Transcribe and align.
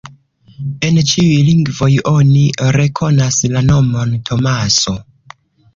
En 0.87 0.97
ĉiuj 1.11 1.35
lingvoj 1.49 1.91
oni 2.13 2.43
rekonas 2.79 3.39
la 3.55 3.65
nomon 3.71 4.19
Tomaso. 4.31 5.01